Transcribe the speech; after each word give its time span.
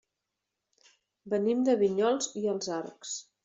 Venim 1.35 1.63
de 1.69 1.77
Vinyols 1.85 2.33
i 2.45 2.51
els 2.57 2.75
Arcs. 2.83 3.17